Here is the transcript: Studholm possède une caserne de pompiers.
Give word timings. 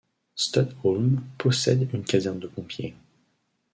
Studholm 0.35 1.21
possède 1.37 1.93
une 1.93 2.03
caserne 2.03 2.39
de 2.39 2.47
pompiers. 2.47 2.95